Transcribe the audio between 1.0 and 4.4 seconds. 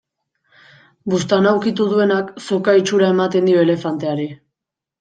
Buztana ukitu duenak, soka itxura ematen dio elefanteari.